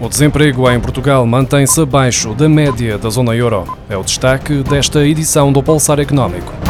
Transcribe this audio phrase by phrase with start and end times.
[0.00, 3.64] O desemprego em Portugal mantém-se abaixo da média da zona euro.
[3.88, 6.63] É o destaque desta edição do Pulsar Económico.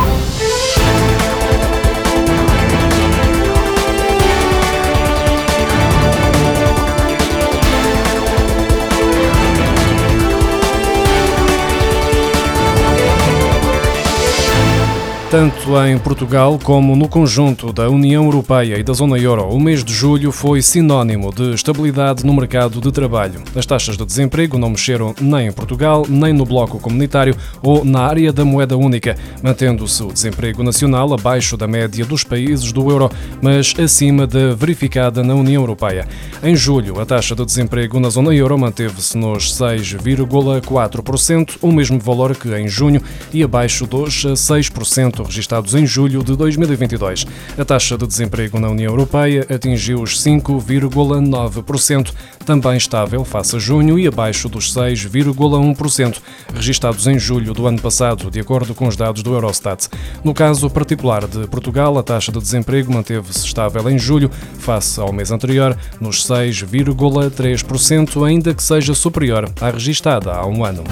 [15.34, 19.82] Tanto em Portugal como no conjunto da União Europeia e da Zona Euro, o mês
[19.82, 23.42] de julho foi sinónimo de estabilidade no mercado de trabalho.
[23.56, 28.02] As taxas de desemprego não mexeram nem em Portugal, nem no bloco comunitário ou na
[28.02, 33.10] área da moeda única, mantendo-se o desemprego nacional abaixo da média dos países do euro,
[33.42, 36.06] mas acima da verificada na União Europeia.
[36.44, 42.36] Em julho, a taxa de desemprego na Zona Euro manteve-se nos 6,4%, o mesmo valor
[42.36, 47.26] que em junho, e abaixo dos 6% registados em julho de 2022.
[47.58, 52.12] A taxa de desemprego na União Europeia atingiu os 5,9%,
[52.44, 56.18] também estável face a junho e abaixo dos 6,1%
[56.54, 59.88] registados em julho do ano passado, de acordo com os dados do Eurostat.
[60.22, 65.12] No caso particular de Portugal, a taxa de desemprego manteve-se estável em julho face ao
[65.12, 70.84] mês anterior, nos 6,3%, ainda que seja superior à registada há um ano.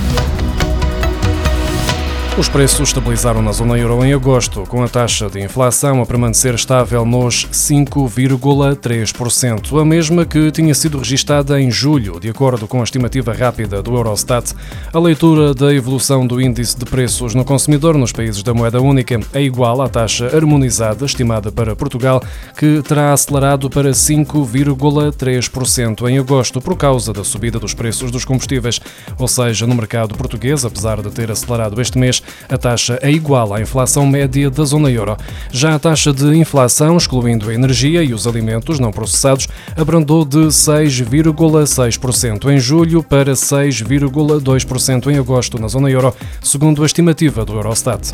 [2.38, 6.54] Os preços estabilizaram na zona euro em agosto, com a taxa de inflação a permanecer
[6.54, 12.84] estável nos 5,3%, a mesma que tinha sido registada em julho, de acordo com a
[12.84, 14.54] estimativa rápida do Eurostat.
[14.94, 19.20] A leitura da evolução do índice de preços no consumidor nos países da moeda única
[19.34, 22.22] é igual à taxa harmonizada estimada para Portugal,
[22.56, 28.80] que terá acelerado para 5,3% em agosto por causa da subida dos preços dos combustíveis.
[29.18, 33.54] Ou seja, no mercado português, apesar de ter acelerado este mês, a taxa é igual
[33.54, 35.16] à inflação média da zona euro.
[35.50, 40.48] Já a taxa de inflação, excluindo a energia e os alimentos não processados, abrandou de
[40.48, 48.12] 6,6% em julho para 6,2% em agosto na zona euro, segundo a estimativa do Eurostat.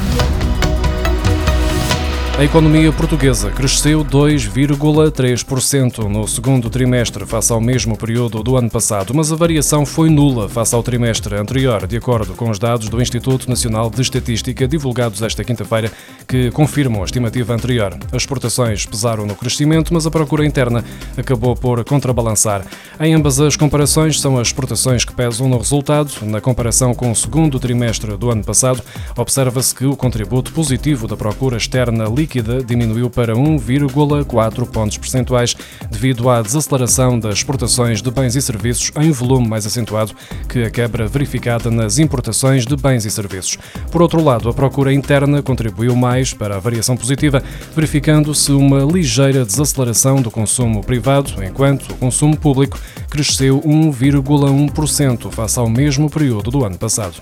[2.39, 9.13] A economia portuguesa cresceu 2,3% no segundo trimestre face ao mesmo período do ano passado,
[9.13, 13.03] mas a variação foi nula face ao trimestre anterior, de acordo com os dados do
[13.03, 15.91] Instituto Nacional de Estatística divulgados esta quinta-feira,
[16.29, 17.99] que confirmam a estimativa anterior.
[18.13, 20.85] As exportações pesaram no crescimento, mas a procura interna
[21.17, 22.65] acabou por contrabalançar.
[23.01, 26.13] Em ambas as comparações, são as exportações que pesam no resultado.
[26.23, 28.81] Na comparação com o segundo trimestre do ano passado,
[29.17, 35.57] observa-se que o contributo positivo da procura externa líquida líquida diminuiu para 1,4 pontos percentuais
[35.91, 40.13] devido à desaceleração das exportações de bens e serviços em volume mais acentuado
[40.47, 43.57] que a quebra verificada nas importações de bens e serviços.
[43.91, 47.43] Por outro lado, a procura interna contribuiu mais para a variação positiva,
[47.75, 52.79] verificando-se uma ligeira desaceleração do consumo privado, enquanto o consumo público
[53.09, 57.17] cresceu 1,1% face ao mesmo período do ano passado.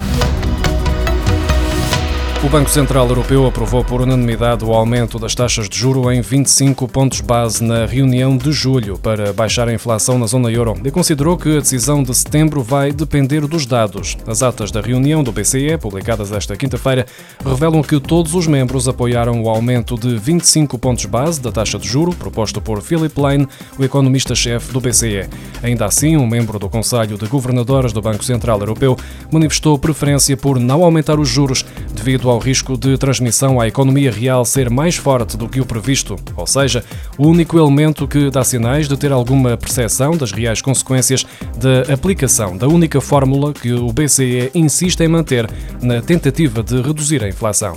[2.44, 6.86] O Banco Central Europeu aprovou por unanimidade o aumento das taxas de juro em 25
[6.86, 11.36] pontos base na reunião de julho para baixar a inflação na zona euro e considerou
[11.36, 14.16] que a decisão de setembro vai depender dos dados.
[14.26, 17.06] As atas da reunião do BCE, publicadas esta quinta-feira,
[17.44, 21.88] revelam que todos os membros apoiaram o aumento de 25 pontos base da taxa de
[21.88, 23.48] juro proposto por Philip Lane,
[23.78, 25.26] o economista-chefe do BCE.
[25.62, 28.96] Ainda assim, um membro do Conselho de Governadores do Banco Central Europeu
[29.32, 31.64] manifestou preferência por não aumentar os juros
[31.96, 36.14] devido ao risco de transmissão à economia real ser mais forte do que o previsto,
[36.36, 36.84] ou seja,
[37.16, 41.26] o único elemento que dá sinais de ter alguma percepção das reais consequências
[41.56, 47.24] da aplicação da única fórmula que o BCE insiste em manter na tentativa de reduzir
[47.24, 47.76] a inflação.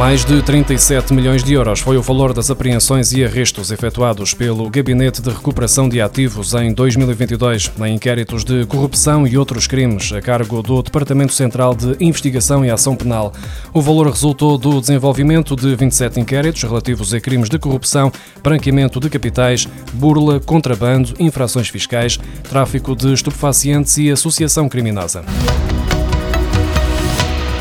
[0.00, 4.70] Mais de 37 milhões de euros foi o valor das apreensões e arrestos efetuados pelo
[4.70, 10.22] Gabinete de Recuperação de Ativos em 2022, em inquéritos de corrupção e outros crimes, a
[10.22, 13.34] cargo do Departamento Central de Investigação e Ação Penal.
[13.74, 18.10] O valor resultou do desenvolvimento de 27 inquéritos relativos a crimes de corrupção,
[18.42, 25.22] branqueamento de capitais, burla, contrabando, infrações fiscais, tráfico de estupefacientes e associação criminosa.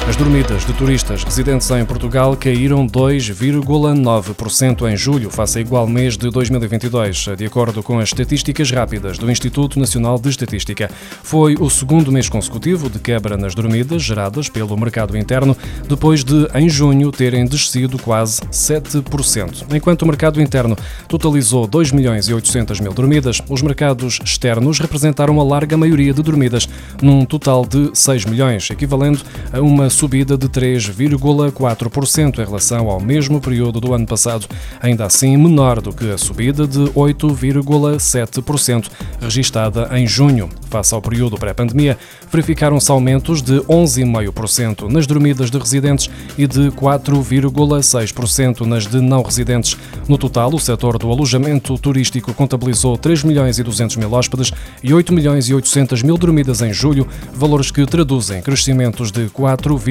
[0.10, 6.18] As dormidas de turistas residentes em Portugal caíram 2,9% em julho, face a igual mês
[6.18, 10.90] de 2022, de acordo com as estatísticas rápidas do Instituto Nacional de Estatística.
[11.22, 15.56] Foi o segundo mês consecutivo de quebra nas dormidas geradas pelo mercado interno,
[15.88, 19.68] depois de, em junho, terem descido quase 7%.
[19.72, 20.76] Enquanto o mercado interno
[21.08, 26.24] totalizou 2 milhões e 800 mil dormidas, os mercados externos representaram a larga maioria de
[26.24, 26.68] dormidas,
[27.00, 29.20] num total de 6 milhões, equivalendo
[29.54, 34.48] a uma subida de 3,4% em relação ao mesmo período do ano passado,
[34.80, 40.48] ainda assim menor do que a subida de 8,7% registada em junho.
[40.70, 41.98] Face ao período pré-pandemia,
[42.32, 49.76] verificaram-se aumentos de 11,5% nas dormidas de residentes e de 4,6% nas de não residentes.
[50.08, 54.94] No total, o setor do alojamento turístico contabilizou 3 milhões e 200 mil hóspedes e
[54.94, 59.28] 8 milhões e 800 mil dormidas em julho, valores que traduzem crescimentos de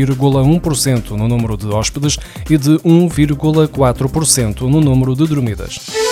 [0.06, 2.19] 4,1% no número de hóspedes
[2.49, 6.07] e de 1,4% no número de dormidas.